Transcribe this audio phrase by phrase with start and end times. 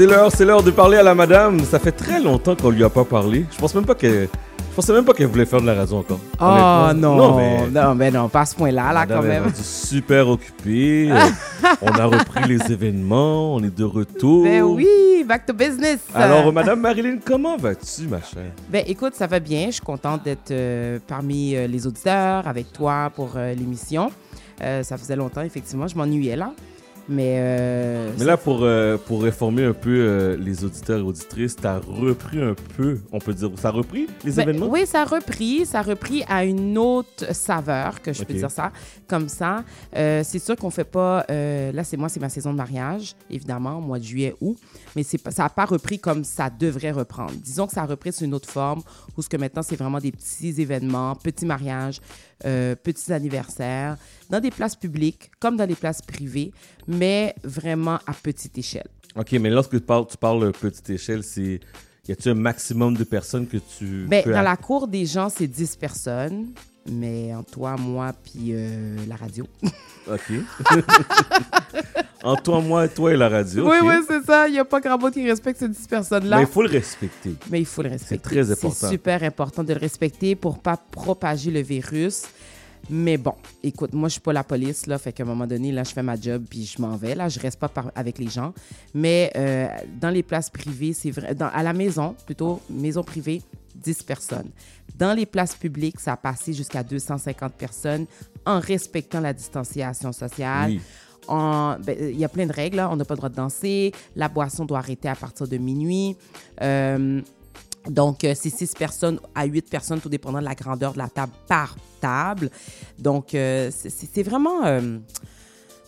[0.00, 1.60] C'est l'heure, c'est l'heure de parler à la madame.
[1.60, 3.44] Ça fait très longtemps qu'on lui a pas parlé.
[3.52, 4.30] Je pense même pas qu'elle.
[4.70, 6.20] Je pensais même pas qu'elle voulait faire de la radio encore.
[6.40, 7.66] Oh non, Non, mais.
[7.68, 9.42] non, mais non, pas à ce point-là, là, quand est même.
[9.42, 11.10] rendue super occupée.
[11.82, 13.56] On a repris les événements.
[13.56, 14.44] On est de retour.
[14.44, 15.98] Ben oui, back to business.
[16.14, 18.52] Alors, Madame Marilyn, comment vas-tu, ma chère?
[18.70, 19.66] Ben écoute, ça va bien.
[19.66, 24.10] Je suis contente d'être euh, parmi euh, les auditeurs avec toi pour euh, l'émission.
[24.58, 25.88] Ça faisait longtemps, effectivement.
[25.88, 26.52] Je m'ennuyais là.
[27.12, 31.56] Mais, euh, Mais là, pour, euh, pour réformer un peu euh, les auditeurs et auditrices,
[31.56, 34.68] tu as repris un peu, on peut dire, ça a repris les Ben, événements?
[34.68, 35.66] Oui, ça a repris.
[35.66, 38.38] Ça a repris à une autre saveur, que je peux Ok.
[38.38, 38.70] dire ça,
[39.08, 39.64] comme ça.
[39.92, 41.24] C'est sûr qu'on fait pas...
[41.28, 44.56] là, c'est moi, c'est ma saison de mariage, évidemment, au mois de juillet, août.
[44.94, 47.32] Mais ça n'a pas repris comme ça devrait reprendre.
[47.32, 48.82] Disons que ça a repris sous une autre forme,
[49.16, 52.00] où ce que maintenant, c'est vraiment des petits événements, petits mariages,
[52.38, 53.96] petits anniversaires,
[54.30, 56.52] dans des places publiques, comme dans des places privées,
[56.86, 56.99] mais
[57.42, 58.88] vraiment à petite échelle.
[59.16, 61.60] OK, mais lorsque tu parles, tu parles euh, petite échelle, c'est...
[62.08, 64.32] Y a-tu un maximum de personnes que tu Ben, peux...
[64.32, 66.46] dans la cour des gens, c'est 10 personnes.
[66.90, 69.46] Mais en toi, moi, puis euh, la radio.
[70.10, 70.32] OK.
[72.22, 73.70] Entre toi, moi, toi et la radio.
[73.70, 74.48] Oui, oui, c'est ça.
[74.48, 76.36] Il n'y a pas grand monde qui respecte ces 10 personnes-là.
[76.36, 77.34] Mais il faut le respecter.
[77.50, 78.28] Mais il faut le respecter.
[78.28, 78.76] très important.
[78.78, 82.24] C'est super important de le respecter pour pas propager le virus.
[82.88, 84.98] Mais bon, écoute, moi, je suis pas la police, là.
[84.98, 87.14] Fait qu'à un moment donné, là, je fais ma job puis je m'en vais.
[87.14, 88.52] Là, je reste pas par- avec les gens.
[88.94, 89.68] Mais euh,
[90.00, 91.34] dans les places privées, c'est vrai.
[91.34, 93.42] dans- à la maison, plutôt, maison privée,
[93.74, 94.50] 10 personnes.
[94.98, 98.06] Dans les places publiques, ça a passé jusqu'à 250 personnes
[98.44, 100.70] en respectant la distanciation sociale.
[100.72, 100.80] Oui.
[101.28, 102.78] Ben, Il y a plein de règles.
[102.78, 102.90] là.
[102.90, 103.92] On n'a pas le droit de danser.
[104.16, 106.16] La boisson doit arrêter à partir de minuit.
[106.60, 107.20] Euh,
[107.88, 111.08] donc, euh, c'est 6 personnes à 8 personnes, tout dépendant de la grandeur de la
[111.08, 112.50] table par table.
[112.98, 114.98] Donc, euh, c'est- vraiment euh,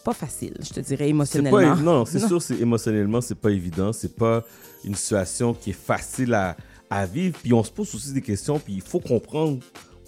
[0.05, 1.75] pas facile, je te dirais, émotionnellement.
[1.77, 3.93] pas, non, c'est sûr, émotionnellement, c'est pas évident.
[3.93, 4.43] C'est pas
[4.84, 6.56] une situation qui est facile à,
[6.91, 7.39] à vivre.
[7.43, 8.59] Puis on se pose aussi des questions.
[8.59, 9.59] Puis il faut comprendre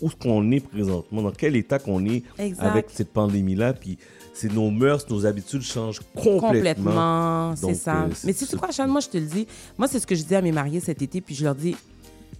[0.02, 2.64] où qu'on est présentement, dans quel état qu'on est Exact.
[2.64, 3.72] avec cette pandémie-là.
[3.74, 3.96] Puis
[4.34, 6.50] c'est nos mœurs, nos habitudes changent complètement.
[6.50, 8.02] Complètement, c'est ça.
[8.02, 9.46] euh, Mais c'est quoi, moi, je te le dis.
[9.78, 11.76] Moi, c'est ce que je dis à mes mariés cet été, puis je leur dis,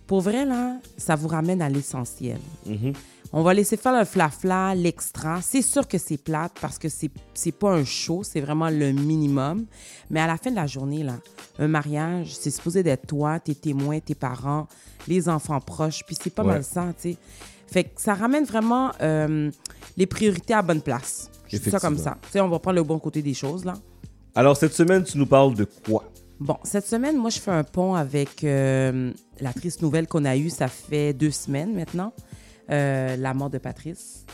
[0.06, 2.38] pour vrai, là, ça vous ramène à l'essentiel.
[2.66, 2.92] Mhm.
[3.36, 5.40] On va laisser faire le flafla, l'extra.
[5.42, 8.92] C'est sûr que c'est plate parce que c'est c'est pas un show, c'est vraiment le
[8.92, 9.64] minimum.
[10.10, 11.14] Mais à la fin de la journée, là,
[11.58, 14.68] un mariage, c'est supposé d'être toi, tes témoins, tes parents,
[15.08, 16.52] les enfants proches, puis c'est pas Ouais.
[16.52, 17.16] mal ça, tu sais.
[17.66, 19.50] Fait que ça ramène vraiment euh,
[19.96, 21.30] les priorités à bonne place.
[21.48, 22.10] Je dis ça comme ça.
[22.10, 22.18] Effectivement.
[22.22, 23.74] Tu sais, on va prendre le bon côté des choses, là.
[24.34, 26.04] Alors cette semaine, tu nous parles de quoi?
[26.40, 30.36] Bon, cette semaine, moi, je fais un pont avec euh, la triste nouvelle qu'on a
[30.36, 32.12] eue, ça fait deux semaines maintenant,
[32.70, 34.26] euh, la mort de Patrice,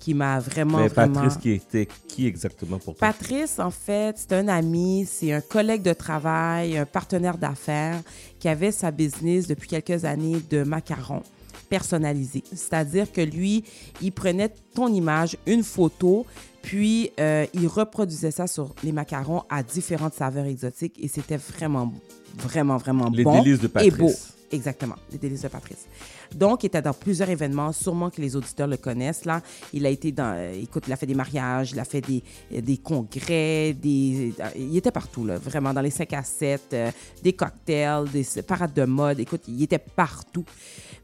[0.00, 1.20] qui m'a vraiment, Mais vraiment...
[1.20, 3.06] Patrice, qui était qui exactement pour toi?
[3.12, 8.00] Patrice, en fait, c'est un ami, c'est un collègue de travail, un partenaire d'affaires
[8.40, 11.22] qui avait sa business depuis quelques années de macarons
[11.68, 12.44] personnalisés.
[12.50, 13.64] C'est-à-dire que lui,
[14.00, 16.26] il prenait ton image, une photo,
[16.62, 21.92] puis euh, il reproduisait ça sur les macarons à différentes saveurs exotiques et c'était vraiment,
[22.38, 23.96] vraiment, vraiment Les bon délices de et Patrice.
[23.98, 24.12] beau.
[24.52, 25.86] Exactement, les délices de Patrice.
[26.32, 29.24] Donc, il était dans plusieurs événements, sûrement que les auditeurs le connaissent.
[29.24, 29.40] Là,
[29.72, 32.22] il a été dans, euh, écoute, il a fait des mariages, il a fait des,
[32.60, 36.90] des congrès, des, euh, il était partout là, vraiment dans les 5 à 7, euh,
[37.22, 39.18] des cocktails, des parades de mode.
[39.18, 40.44] Écoute, il était partout.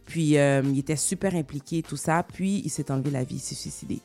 [0.06, 2.22] Puis, euh, il était super impliqué, tout ça.
[2.22, 4.00] Puis, il s'est enlevé la vie, il s'est suicidé.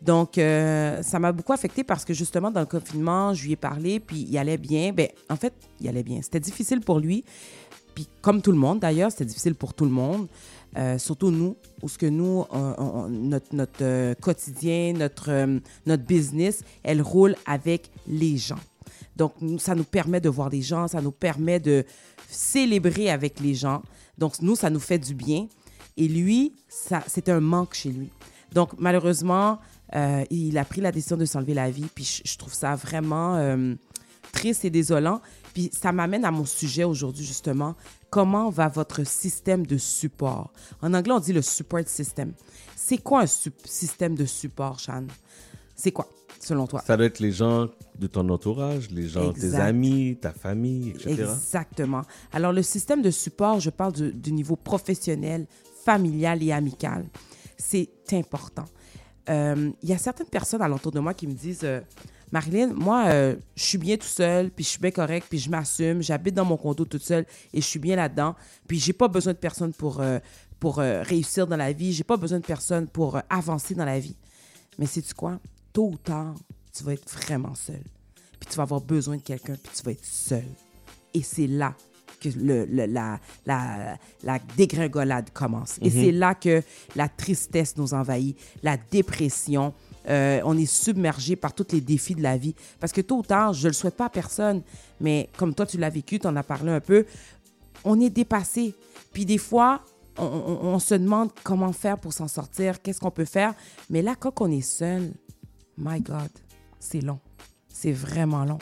[0.00, 3.56] Donc, euh, ça m'a beaucoup affecté parce que justement, dans le confinement, je lui ai
[3.56, 4.92] parlé, puis il allait bien.
[4.92, 6.20] Ben, en fait, il allait bien.
[6.22, 7.24] C'était difficile pour lui.
[7.94, 10.26] Puis, comme tout le monde d'ailleurs, c'était difficile pour tout le monde.
[10.76, 12.44] Euh, surtout nous, où ce que nous,
[13.10, 18.58] notre, quotidien, notre, notre business, elle roule avec les gens.
[19.16, 21.84] Donc, ça nous permet de voir des gens, ça nous permet de
[22.28, 23.82] célébrer avec les gens.
[24.18, 25.48] Donc, nous, ça nous fait du bien.
[25.96, 28.10] Et lui, c'était un manque chez lui.
[28.52, 29.58] Donc, malheureusement,
[29.94, 31.86] euh, il a pris la décision de s'enlever la vie.
[31.94, 33.74] Puis, je, trouve ça vraiment euh,
[34.32, 35.20] triste et désolant.
[35.54, 37.74] Puis, ça m'amène à mon sujet aujourd'hui, justement.
[38.10, 40.52] Comment va votre système de support?
[40.80, 42.32] En anglais, on dit le support system.
[42.76, 43.26] C'est quoi un
[43.64, 45.06] système de support, Shan?
[45.74, 46.08] C'est quoi,
[46.42, 46.82] selon toi?
[46.86, 47.68] Ça doit être les gens
[47.98, 49.60] de ton entourage, les gens, tes Exact.
[49.60, 51.10] amis, ta famille, etc.
[51.22, 52.02] Exactement.
[52.32, 55.46] Alors, le système de support, je parle du, du niveau professionnel,
[55.84, 57.04] familial et amical.
[57.56, 58.64] C'est important.
[59.28, 61.80] Euh, Il y a certaines personnes alentour de moi qui me disent euh,
[62.32, 65.48] Marilyn, moi, euh, je suis bien tout seul, puis je suis bien correct, puis je
[65.50, 68.34] m'assume, j'habite dans mon condo toute seule et je suis bien là-dedans,
[68.66, 70.18] puis j'ai pas besoin de personne pour, euh,
[70.58, 74.16] pour réussir dans la vie, j'ai pas besoin de personne pour avancer dans la vie.
[74.78, 75.38] Mais sais-tu quoi?
[75.72, 76.34] Tôt ou tard,
[76.76, 77.82] tu vas être vraiment seul.
[78.40, 80.44] puis tu vas avoir besoin de quelqu'un, puis tu vas être seul.
[81.14, 81.74] Et c'est là
[82.20, 85.78] que le, le- la, la, la dégringolade commence.
[85.80, 86.62] Et c'est là que
[86.96, 89.72] la tristesse nous envahit, la dépression.
[90.08, 92.54] euh, on est submergé par tous les défis de la vie.
[92.80, 94.62] Parce que tôt ou tard, je ne le souhaite pas à personne,
[95.00, 97.06] mais comme toi, tu l'as vécu, tu en as parlé un peu,
[97.84, 98.74] on est dépassé.
[99.12, 99.82] Puis des fois,
[100.18, 103.54] on, on- on se demande comment faire pour s'en sortir, qu'est-ce qu'on peut faire.
[103.90, 105.12] Mais là, quand on est seul,
[105.78, 106.30] my God,
[106.78, 107.20] c'est long.
[107.68, 108.58] C'est vraiment long.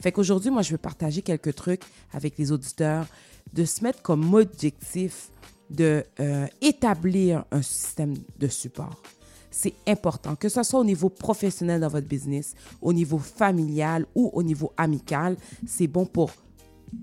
[0.00, 1.82] Fait qu'aujourd'hui, moi, je veux partager quelques trucs
[2.12, 3.06] avec les auditeurs,
[3.52, 5.30] de se mettre comme objectif
[5.70, 9.02] de euh, établir un système de support.
[9.50, 14.30] C'est important, que ce soit au niveau professionnel dans votre business, au niveau familial ou
[14.32, 16.30] au niveau amical, c'est bon pour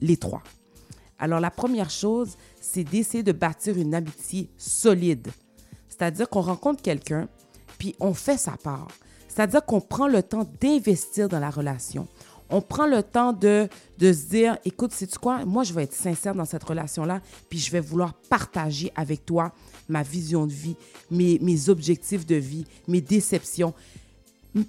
[0.01, 0.41] les trois.
[1.19, 5.27] Alors, la première chose, c'est d'essayer de bâtir une amitié solide.
[5.89, 7.27] C'est-à-dire qu'on rencontre quelqu'un,
[7.77, 8.87] puis on fait sa part.
[9.39, 12.09] C'est-à-dire qu'on prend le temps d'investir dans la relation.
[12.49, 15.45] On prend le temps de, de se dire, écoute, sais-tu quoi?
[15.45, 19.53] Moi, je vais être sincère dans cette relation-là, puis je vais vouloir partager avec toi
[19.87, 20.75] ma vision de vie,
[21.09, 23.73] mes, mes objectifs de vie, mes déceptions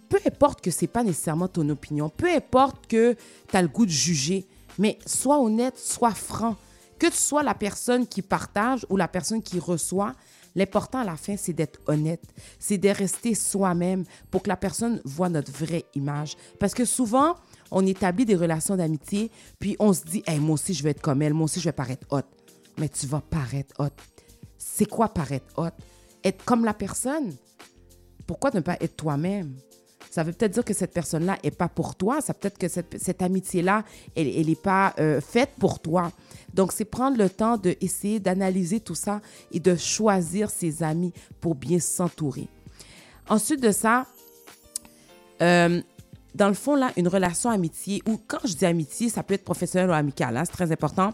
[0.08, 3.16] peu importe que c'est pas nécessairement ton opinion, peu importe que
[3.49, 4.46] tu as le goût de juger,
[4.78, 6.55] mais sois honnête, sois franc.
[6.99, 10.14] Que tu sois la personne qui partage ou la personne qui reçoit,
[10.55, 12.23] l'important à la fin, c'est d'être honnête,
[12.58, 16.37] c'est de rester soi-même pour que la personne voit notre vraie image.
[16.58, 17.37] Parce que souvent,
[17.70, 21.23] on établit des relations d'amitié, puis on se dit, moi aussi, je vais être comme
[21.23, 22.23] elle, moi aussi, je vais paraître hot.
[22.79, 23.94] Mais tu vas paraître hot.
[24.58, 25.70] C'est quoi paraître hot?
[26.25, 27.35] Être comme la personne
[28.31, 29.56] pourquoi ne pas être toi-même?
[30.10, 32.20] Ça veut peut-être dire que cette personne-là n'est pas pour toi.
[32.20, 33.84] Ça peut-être que cette, amitié-là,
[34.16, 36.10] elle n'est pas euh, faite pour toi.
[36.52, 39.20] Donc, c'est prendre le temps d'essayer d'analyser tout ça
[39.52, 42.48] et de choisir ses amis pour bien s'entourer.
[43.28, 44.06] Ensuite de ça,
[45.42, 45.80] euh,
[46.34, 49.44] dans le fond, là, une relation amitié, ou quand je dis amitié, ça peut être
[49.44, 51.12] professionnel ou amical, hein, c'est très important.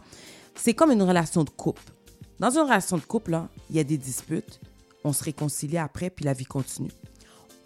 [0.54, 1.82] C'est comme une relation de couple.
[2.40, 3.38] Dans une relation de couple,
[3.68, 4.60] il y a des disputes,
[5.04, 6.90] on se réconcilie après, puis la vie continue.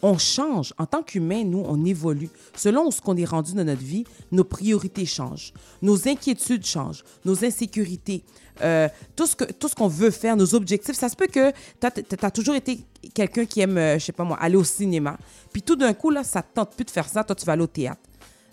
[0.03, 0.73] On change.
[0.79, 2.31] En tant qu'humain, nous, on évolue.
[2.55, 5.53] Selon ce qu'on est rendu dans notre vie, nos priorités changent.
[5.83, 7.05] Nos inquiétudes changent.
[7.25, 8.25] Nos insécurités.
[8.63, 10.97] euh, tout ce que tout ce qu'on veut faire, nos objectifs.
[10.97, 11.51] Ça se peut que
[11.81, 15.19] tu as, toujours été quelqu'un qui aime, euh, je sais pas moi, aller au cinéma.
[15.53, 17.25] Puis tout d'un coup, là, ça te tente plus de faire ça.
[17.25, 18.01] Toi, tu vas aller au théâtre.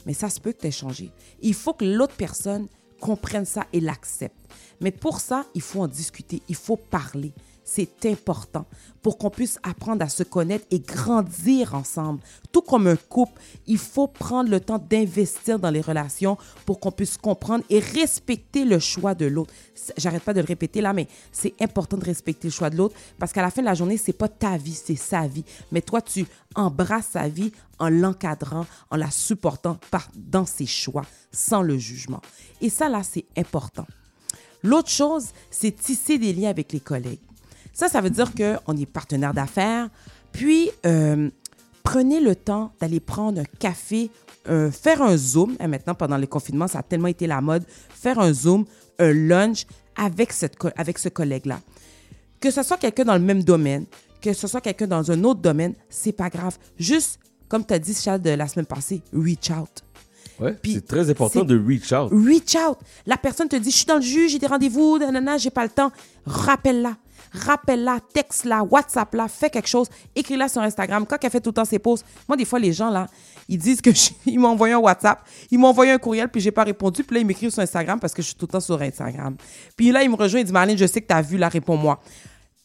[0.05, 1.11] Mais ça se peut que tu aies changé.
[1.41, 2.67] Il faut que l'autre personne
[2.99, 4.35] comprenne ça et l'accepte.
[4.79, 6.41] Mais pour ça, il faut en discuter.
[6.47, 7.33] Il faut parler.
[7.69, 8.65] C'est important
[9.01, 12.21] pour qu'on puisse apprendre à se connaître et grandir ensemble.
[12.53, 16.93] Tout comme un couple, il faut prendre le temps d'investir dans les relations pour qu'on
[16.93, 19.53] puisse comprendre et respecter le choix de l'autre.
[19.97, 22.95] J'arrête pas de le répéter là, mais c'est important de respecter le choix de l'autre
[23.19, 25.43] parce qu'à la fin de la journée, c'est pas ta vie, c'est sa vie.
[25.73, 26.25] Mais toi, tu
[26.55, 29.77] embrasses sa vie en l'encadrant, en la supportant
[30.15, 32.21] dans ses choix, sans le jugement.
[32.61, 33.85] Et ça, là, c'est important.
[34.63, 37.19] L'autre chose, c'est tisser des liens avec les collègues.
[37.77, 39.87] Ça, ça veut dire qu'on est partenaire d'affaires.
[40.31, 41.29] Puis, euh,
[41.83, 44.09] prenez le temps d'aller prendre un café,
[44.49, 45.55] euh, faire un Zoom.
[45.59, 47.63] Et maintenant, pendant le confinement, ça a tellement été la mode.
[47.93, 48.65] Faire un Zoom,
[48.97, 51.59] un lunch avec, cette, avec ce collègue-là.
[52.39, 53.85] Que ce soit quelqu'un dans le même domaine,
[54.21, 56.57] que ce soit quelqu'un dans un autre domaine, c'est pas grave.
[56.79, 59.83] Juste, comme tu as dit, Charles, de la semaine passée, reach out.
[60.39, 62.11] Ouais, c'est très important de reach out.
[62.11, 62.79] Reach out.
[63.05, 65.63] La personne te dit, je suis dans le jus, j'ai des rendez-vous, nanana, j'ai pas
[65.63, 65.91] le temps.
[66.25, 66.97] Rappelle-la.
[67.45, 69.87] Rappelle-la, texte-la, WhatsApp-la, fais quelque chose.
[70.15, 71.05] Écris-la sur Instagram.
[71.05, 73.07] Quand elle fait tout le temps ses posts, moi, des fois, les gens, là,
[73.47, 75.19] ils disent que je- ils m'ont envoyé un WhatsApp,
[75.51, 77.03] ils m'ont envoyé un courriel, puis j'ai pas répondu.
[77.03, 79.35] Puis là, ils m'écrivent sur Instagram parce que je suis tout le temps sur Instagram.
[79.75, 81.47] Puis là, ils me rejoignent, ils disent, Marlène, je sais que tu as vu, là,
[81.49, 81.99] réponds-moi.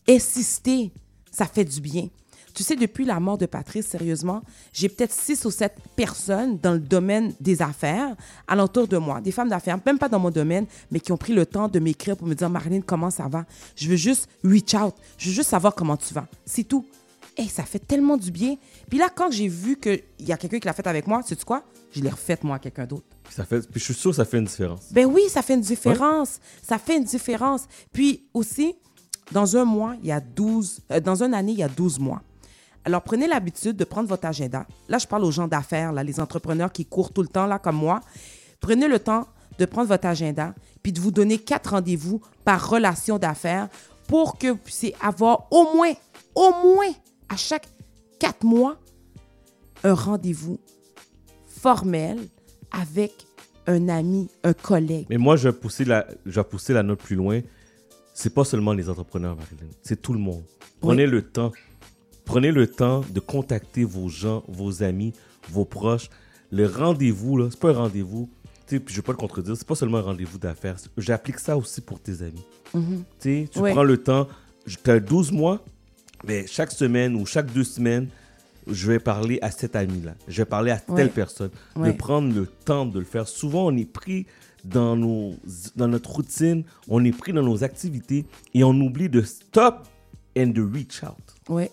[0.09, 0.91] Insister,
[1.31, 2.09] ça fait du bien.
[2.55, 4.43] Tu sais, depuis la mort de Patrice, sérieusement,
[4.73, 8.15] j'ai peut-être six ou sept personnes dans le domaine des affaires
[8.47, 11.33] alentour de moi, des femmes d'affaires, même pas dans mon domaine, mais qui ont pris
[11.33, 13.45] le temps de m'écrire pour me dire Marlène, comment ça va?
[13.77, 14.95] Je veux juste reach out.
[15.19, 16.27] Je veux juste savoir comment tu vas.
[16.45, 16.85] C'est tout.
[17.37, 18.57] Et ça fait tellement du bien.
[18.91, 21.45] Puis là, quand j'ai vu qu'il y a quelqu'un qui l'a fait avec moi, sais-tu
[21.45, 21.65] quoi?
[21.93, 23.07] Je l'ai refaite moi à quelqu'un d'autre.
[23.31, 24.93] Ça fait, puis je suis sûr que ça fait une différence.
[24.93, 26.41] Ben oui, ça fait une différence.
[26.63, 27.63] Ça fait une différence.
[27.93, 28.75] Puis aussi,
[29.31, 31.99] dans un mois, il y a 12, euh, dans une année, il y a 12
[31.99, 32.23] mois.
[32.85, 34.67] Alors, prenez l'habitude de prendre votre agenda.
[34.89, 37.59] Là, je parle aux gens d'affaires, là, les entrepreneurs qui courent tout le temps, là,
[37.59, 38.01] comme moi.
[38.61, 43.19] Prenez le temps de prendre votre agenda, puis de vous donner quatre rendez-vous par relation
[43.19, 43.69] d'affaires
[44.09, 45.93] pour que vous puissiez avoir au moins,
[46.35, 46.91] au moins,
[47.29, 47.69] à chaque
[48.19, 48.77] quatre mois,
[49.85, 50.59] un rendez-vous
[51.47, 52.19] formel
[52.73, 53.27] avec
[53.67, 55.07] un ami, un collègue.
[55.09, 57.41] Mais moi, je vais pousser la, je vais pousser la note plus loin.
[58.15, 59.71] C'est pas seulement les entrepreneurs, Marilyn.
[59.83, 60.43] C'est tout le monde.
[60.81, 61.53] Prenez le temps.
[62.33, 65.13] Prenez le temps de contacter vos gens, vos amis,
[65.51, 66.09] vos proches.
[66.51, 68.29] le rendez-vous, là, c'est pas un rendez-vous.
[68.67, 70.77] Puis je vais pas le contredire, c'est pas seulement un rendez-vous d'affaires.
[70.97, 72.43] J'applique ça aussi pour tes amis.
[72.73, 72.81] Tu
[73.19, 73.73] sais, tu Ouais.
[73.73, 74.29] prends le temps,
[74.67, 75.63] tu as 12 mois,
[76.27, 78.09] mais chaque semaine ou chaque deux semaines,
[78.67, 80.15] je vais parler à cet ami-là.
[80.27, 81.13] Je vais parler à telle Ouais.
[81.15, 81.51] personne.
[81.77, 81.93] Ouais.
[81.93, 83.29] De prendre le temps de le faire.
[83.29, 84.25] Souvent, on est pris
[84.65, 85.35] dans, nos,
[85.77, 88.25] dans notre routine, on est pris dans nos activités
[88.55, 89.87] et on oublie de stop
[90.39, 91.35] and de reach out.
[91.51, 91.65] Oui,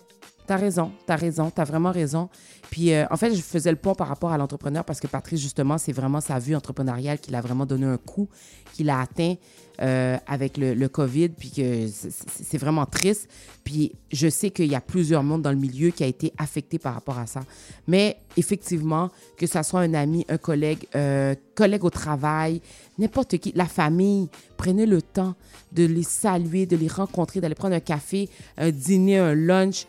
[0.50, 2.28] t'as raison, t'as raison, t'as vraiment raison.
[2.70, 5.40] Puis, euh, en fait, je faisais le pont par rapport à l'entrepreneur parce que Patrice,
[5.40, 8.28] justement, c'est vraiment sa vue entrepreneuriale qui l'a vraiment donné un coup,
[8.72, 9.36] qu'il a atteint
[9.80, 13.28] euh, avec le, COVID, puis que c'est vraiment triste.
[13.62, 16.80] Puis, je sais qu'il y a plusieurs mondes dans le milieu qui a été affecté
[16.80, 17.42] par rapport à ça.
[17.86, 22.60] Mais, effectivement, que ça soit un ami, un collègue, euh, collègue au travail,
[22.98, 25.36] n'importe qui, la famille, prenez le temps
[25.70, 28.28] de les saluer, de les rencontrer, d'aller prendre un café,
[28.58, 29.86] un dîner, un lunch.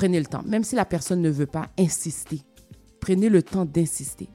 [0.00, 0.42] Prenez le temps.
[0.46, 2.40] Même si la personne ne veut pas, insistez.
[3.00, 4.30] Prenez le temps d'insister.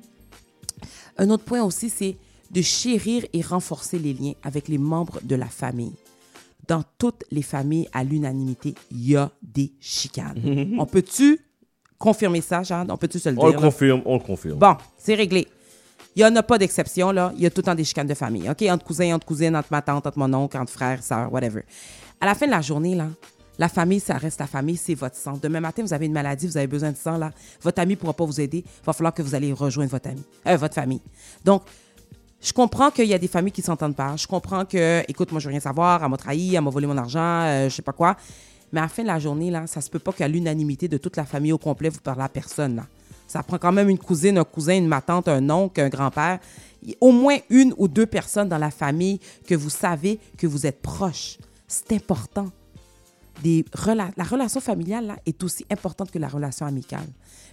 [1.17, 2.17] Un autre point aussi, c'est
[2.51, 5.93] de chérir et renforcer les liens avec les membres de la famille.
[6.67, 10.75] Dans toutes les familles, à l'unanimité, il y a des chicanes.
[10.77, 11.39] On peut-tu
[11.97, 12.91] confirmer ça, Jeanne?
[12.91, 13.59] On peut-tu se le On le dire?
[13.61, 13.65] là?
[13.65, 14.59] confirme, on le confirme.
[14.59, 15.47] Bon, c'est réglé.
[16.15, 17.33] Il n'y en a pas d'exception, là.
[17.35, 18.61] Il y a tout le temps des chicanes de famille, OK?
[18.69, 21.63] Entre cousins, entre cousines, entre ma tante, entre mon oncle, entre frères, sœurs, whatever.
[22.21, 23.07] À la fin de la journée, là,
[23.57, 25.39] la famille, ça reste la famille, c'est votre sang.
[25.41, 27.31] Demain matin, vous avez une maladie, vous avez besoin de sang, là.
[27.61, 28.63] Votre ami ne pourra pas vous aider.
[28.65, 31.01] Il va falloir que vous allez rejoindre votre ami, euh, votre famille.
[31.43, 31.63] Donc,
[32.41, 34.15] je comprends qu'il y a des familles qui ne s'entendent pas.
[34.17, 36.85] Je comprends que, écoute, moi, je veux rien savoir, elle m'a trahi, elle m'a volé
[36.85, 38.17] mon argent, euh, je sais pas quoi.
[38.71, 40.97] Mais à la fin de la journée, là, ça se peut pas qu'à l'unanimité de
[40.97, 42.85] toute la famille au complet, vous parlez à personne, là.
[43.27, 46.39] Ça prend quand même une cousine, un cousin, une ma tante, un oncle, un grand-père.
[47.01, 50.81] Au moins une ou deux personnes dans la famille que vous savez que vous êtes
[50.81, 51.39] proches.
[51.67, 52.51] C'est important
[53.43, 57.07] des rela- la relation familiale là, est aussi importante que la relation amicale.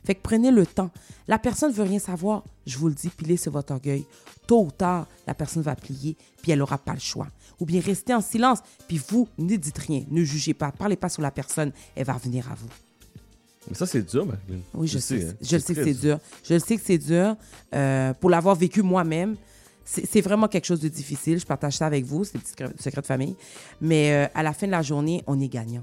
[0.04, 0.90] Fait que prenez le temps.
[1.28, 4.04] La personne ne veut rien savoir, je vous le dis, pilez sur votre orgueil.
[4.46, 7.28] Tôt ou tard, la personne va plier, puis elle n'aura pas le choix.
[7.60, 8.58] Ou bien restez en silence,
[8.88, 12.14] puis vous, ne dites rien, ne jugez pas, parlez pas sur la personne, elle va
[12.14, 12.68] revenir à vous.
[13.68, 14.60] Mais ça, c'est dur, Marilyn.
[14.74, 15.24] Oui, je, sais.
[15.28, 15.34] hein.
[15.40, 16.18] Je le sais que c'est dur.
[16.48, 17.36] Je le sais que c'est dur.
[17.74, 19.36] Euh, pour l'avoir vécu moi-même,
[19.84, 21.38] c'est vraiment quelque chose de difficile.
[21.38, 23.36] Je partage ça avec vous, c'est des petits secrets- de famille.
[23.80, 25.82] Mais euh, à la fin de la journée, on est gagnant.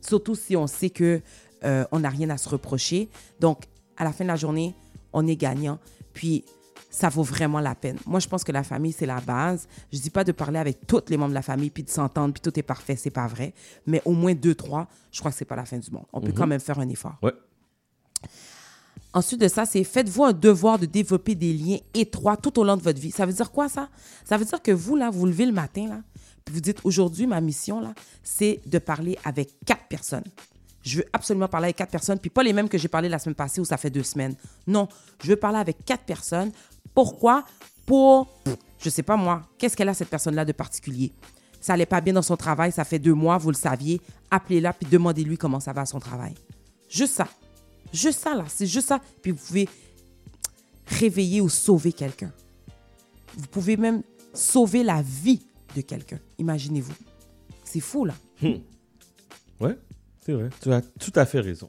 [0.00, 1.20] Surtout si on sait que
[1.64, 3.08] euh, on n'a rien à se reprocher.
[3.40, 3.64] Donc,
[3.96, 4.74] à la fin de la journée,
[5.12, 5.78] on est gagnant.
[6.12, 6.44] Puis,
[6.90, 7.98] ça vaut vraiment la peine.
[8.06, 9.68] Moi, je pense que la famille, c'est la base.
[9.92, 12.32] Je dis pas de parler avec tous les membres de la famille, puis de s'entendre,
[12.32, 13.52] puis tout est parfait, c'est pas vrai.
[13.86, 16.06] Mais au moins deux, trois, je crois que c'est pas la fin du monde.
[16.12, 17.16] On peut quand même faire un effort.
[17.22, 17.32] Ouais.
[19.14, 22.76] Ensuite de ça, c'est faites-vous un devoir de développer des liens étroits tout au long
[22.76, 23.10] de votre vie.
[23.10, 23.88] Ça veut dire quoi, ça?
[24.24, 26.00] Ça veut dire que vous, là, vous levez le matin, là,
[26.44, 30.24] puis vous dites, aujourd'hui, ma mission, là, c'est de parler avec quatre personnes.
[30.82, 33.18] Je veux absolument parler avec quatre personnes, puis pas les mêmes que j'ai parlé la
[33.18, 34.34] semaine passée ou ça fait deux semaines.
[34.66, 34.88] Non,
[35.22, 36.52] je veux parler avec quatre personnes.
[36.94, 37.44] Pourquoi?
[37.84, 38.28] Pour,
[38.78, 41.12] je sais pas moi, qu'est-ce qu'elle a cette personne-là de particulier?
[41.60, 44.00] Ça allait pas bien dans son travail, ça fait deux mois, vous le saviez.
[44.30, 46.34] Appelez-la, puis demandez-lui comment ça va à son travail.
[46.88, 47.28] Juste ça.
[47.92, 48.44] Juste ça, là.
[48.48, 49.00] C'est juste ça.
[49.22, 49.68] Puis vous pouvez
[50.86, 52.32] réveiller ou sauver quelqu'un.
[53.36, 54.02] Vous pouvez même
[54.34, 55.40] sauver la vie
[55.76, 56.18] de quelqu'un.
[56.38, 56.94] Imaginez-vous.
[57.64, 58.14] C'est fou, là.
[59.60, 59.76] Ouais,
[60.24, 60.50] c'est vrai.
[60.60, 61.68] Tu as tout à fait raison.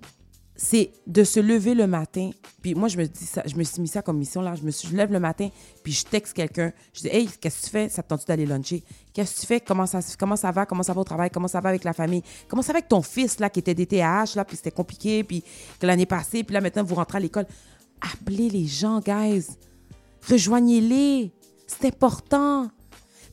[0.62, 2.32] C'est de se lever le matin.
[2.62, 4.56] Puis moi, je me dis ça, je me suis mis ça comme mission, là.
[4.56, 5.48] Je me suis, lève le matin,
[5.82, 6.74] puis je texte quelqu'un.
[6.92, 7.88] Je dis, hey, qu'est-ce que tu fais?
[7.88, 8.84] Ça te tente d'aller luncher?
[9.14, 9.62] Qu'est-ce que tu fais?
[9.62, 10.66] Comment ça, comment ça va?
[10.66, 11.30] Comment ça va au travail?
[11.30, 12.24] Comment ça va avec la famille?
[12.50, 15.46] Comment ça va avec ton fils, là, qui était DTH, là, puis c'était compliqué, puis
[15.80, 17.46] que l'année passée, puis là, maintenant, vous rentrez à l'école.
[18.02, 19.46] Appelez les gens, guys.
[20.30, 21.32] Rejoignez-les.
[21.68, 22.70] C'est important.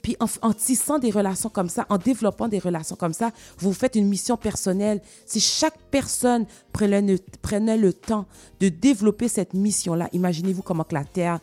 [0.06, 3.96] Puis en, tissant des relations comme ça, en développant des relations comme ça, vous faites
[3.96, 5.02] une mission personnelle.
[5.26, 8.24] Si chaque personne prenait le, prenait le temps
[8.60, 11.40] de développer cette mission-là, imaginez-vous comment que la Terre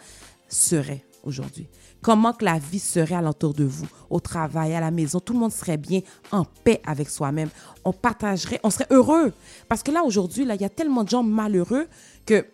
[0.48, 1.68] serait aujourd'hui.
[2.02, 5.20] Comment que la vie serait alentour de vous, au travail, à la maison.
[5.20, 6.00] Tout le monde serait bien
[6.32, 7.50] en paix avec soi-même.
[7.84, 9.34] On partagerait, on serait heureux.
[9.68, 11.90] Parce que là, aujourd'hui, là, il y a tellement de gens malheureux
[12.26, 12.46] que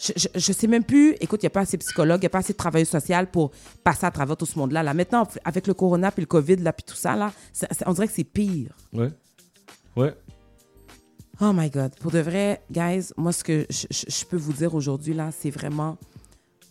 [0.00, 1.14] je, je, je sais même plus.
[1.20, 2.88] Écoute, il n'y a pas assez de psychologues, il n'y a pas assez de travailleurs
[2.88, 3.50] sociaux pour
[3.84, 4.82] passer à travers tout ce monde-là.
[4.82, 7.32] Là, maintenant, avec le corona puis le COVID, là, puis tout ça, là,
[7.86, 8.74] on dirait que c'est pire.
[8.92, 9.10] Ouais.
[9.96, 10.14] Ouais.
[11.42, 11.94] Oh my God.
[12.00, 15.96] Pour de vrai, guys, moi, ce que je, peux vous dire aujourd'hui, là, c'est vraiment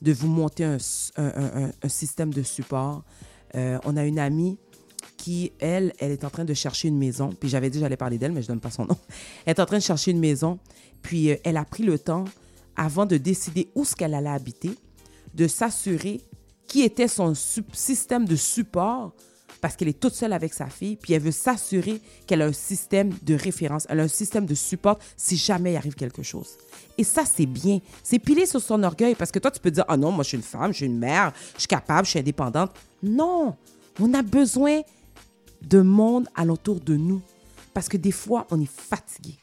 [0.01, 0.77] de vous monter un,
[1.17, 3.03] un- un- système de support.
[3.55, 4.57] Euh, on a une amie
[5.17, 7.31] qui, elle, elle est en train de chercher une maison.
[7.37, 8.97] Puis j'avais dit j'allais parler d'elle, mais je ne donne pas son nom.
[9.45, 10.59] Elle est en train de chercher une maison.
[11.01, 12.25] Puis euh, elle a pris le temps,
[12.79, 14.71] avant de décider où ce qu'elle allait habiter,
[15.35, 16.21] de s'assurer
[16.65, 19.13] qui était son système de support
[19.59, 22.53] parce qu'elle est toute seule avec sa fille, puis elle veut s'assurer qu'elle a un
[22.53, 26.57] système de référence, elle a un système de support si jamais il arrive quelque chose.
[26.97, 27.79] Et ça, c'est bien.
[28.01, 30.29] C'est piler sur son orgueil, parce que toi, tu peux dire, ah non, moi, je
[30.29, 32.71] suis une femme, je suis une mère, je suis capable, je suis indépendante.
[33.03, 33.57] Non,
[33.99, 34.79] on a besoin
[35.61, 37.21] de monde alentour de nous,
[37.73, 39.37] parce que des fois, on est fatigué.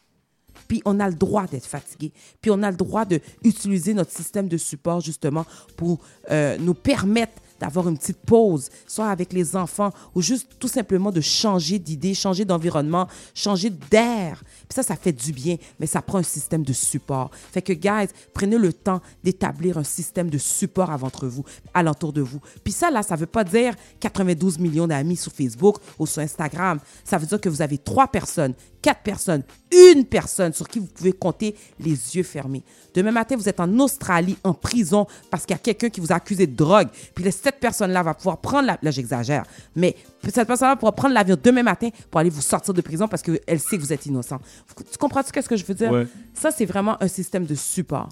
[0.68, 2.12] Puis on a le droit d'être fatigué.
[2.40, 5.44] Puis on a le droit d'utiliser notre système de support justement
[5.76, 10.68] pour euh, nous permettre d'avoir une petite pause, soit avec les enfants, ou juste tout
[10.68, 14.42] simplement de changer d'idée, changer d'environnement, changer d'air.
[14.68, 17.30] Puis ça, ça fait du bien, mais ça prend un système de support.
[17.52, 21.44] Fait que, guys, prenez le temps d'établir un système de support entre vous,
[21.75, 22.40] alentour de vous.
[22.62, 26.78] Puis ça, là, ça veut pas dire 92 millions d'amis sur Facebook ou sur Instagram.
[27.04, 28.54] Ça veut dire que vous avez trois personnes,
[28.87, 32.62] quatre personnes, une personne sur qui vous pouvez compter les yeux fermés.
[32.95, 36.12] Demain matin, vous êtes en Australie, en prison, parce qu'il y a quelqu'un qui vous
[36.12, 36.87] a accusé de drogue.
[37.12, 38.78] Puis cette personne-là va pouvoir prendre la...
[38.81, 39.43] Là, j'exagère.
[39.75, 39.97] Mais
[40.33, 43.59] cette personne-là pourra prendre l'avion demain matin pour aller vous sortir de prison parce qu'elle
[43.59, 44.38] sait que vous êtes innocent.
[44.76, 46.07] Tu comprends-tu ce que je veux dire?
[46.33, 48.11] Ça, c'est vraiment un système de support.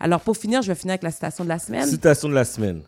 [0.00, 1.88] Alors, pour finir, je vais finir avec la citation de la semaine.
[1.88, 2.82] Citation de la semaine.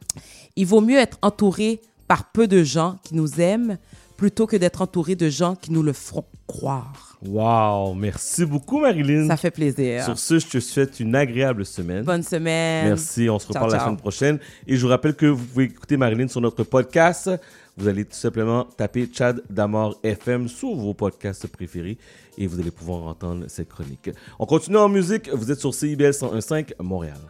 [0.57, 3.79] Il vaut mieux être entouré par peu de gens qui nous aiment
[4.19, 7.17] plutôt que d'être entouré de gens qui nous le feront croire.
[7.25, 9.29] Wow, merci beaucoup Marilyn.
[9.29, 10.05] Ça fait plaisir.
[10.05, 12.05] Sur ce, je te souhaite une agréable semaine.
[12.05, 12.89] Bonne semaine.
[12.89, 14.39] Merci, on se reparle la semaine prochaine.
[14.67, 17.31] Et je vous rappelle que vous pouvez écouter Marilyn sur notre podcast.
[17.77, 21.97] Vous allez tout simplement taper Chad Damor FM sur vos podcasts préférés
[22.37, 24.11] et vous allez pouvoir entendre cette chronique.
[24.41, 25.31] On continue en musique.
[25.33, 27.21] Vous êtes sur CIBL 101.5 Montréal.